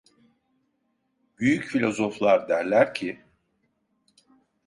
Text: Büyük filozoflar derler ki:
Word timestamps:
Büyük 1.39 1.63
filozoflar 1.63 2.49
derler 2.49 2.93
ki: 2.93 3.19